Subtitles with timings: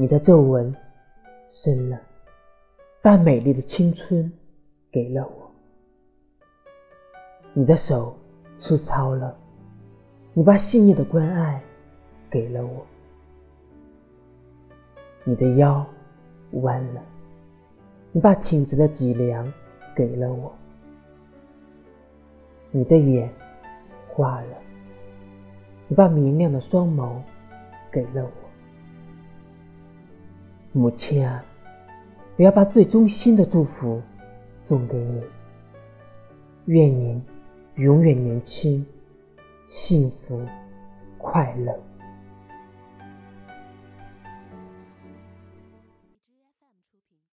[0.00, 0.72] 你的皱纹
[1.50, 2.00] 深了，
[3.02, 4.32] 把美丽的青春
[4.92, 5.50] 给了我；
[7.52, 8.16] 你的手
[8.60, 9.36] 粗糙了，
[10.34, 11.60] 你把细腻的关爱
[12.30, 12.80] 给了我；
[15.24, 15.84] 你的腰
[16.52, 17.02] 弯了，
[18.12, 19.52] 你把挺直的脊梁
[19.96, 20.52] 给了我；
[22.70, 23.28] 你的眼
[24.06, 24.56] 花了，
[25.88, 27.20] 你把明亮的双眸
[27.90, 28.47] 给了我。
[30.72, 31.44] 母亲啊，
[32.36, 34.02] 我要把最衷心的祝福
[34.64, 35.22] 送给你，
[36.66, 37.22] 愿您
[37.76, 38.84] 永远年轻、
[39.68, 40.40] 幸福、
[41.16, 41.74] 快乐。